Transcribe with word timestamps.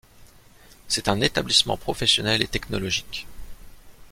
C'est 0.87 1.09
un 1.09 1.21
établissement 1.21 1.77
professionnel 1.77 2.41
et 2.41 2.47
technologique. 2.47 3.27